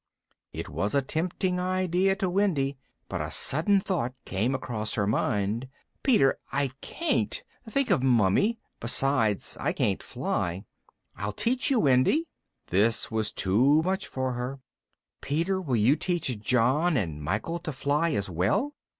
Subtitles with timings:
[0.51, 2.75] It was a tempting idea to Wendy,
[3.07, 5.67] but a sudden thought came across her mind.
[6.01, 7.43] "Peter, I can't!
[7.69, 8.57] Think of Mummy!
[8.79, 10.65] Besides, I can't fly."
[11.15, 12.27] "I'll teach you, Wendy."
[12.65, 14.59] This was too much for her.
[15.21, 18.73] "Peter, will you teach John and Michael to fly as well?"